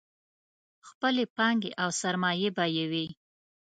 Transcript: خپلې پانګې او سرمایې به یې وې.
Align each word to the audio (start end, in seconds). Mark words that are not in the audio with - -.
خپلې 0.89 1.23
پانګې 1.35 1.71
او 1.81 1.89
سرمایې 2.01 2.49
به 2.55 2.65
یې 2.75 2.85
وې. 2.91 3.07